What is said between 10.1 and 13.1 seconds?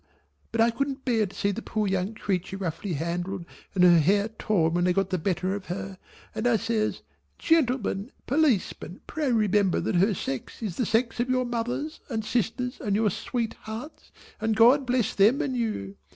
sex is the sex of your mothers and sisters and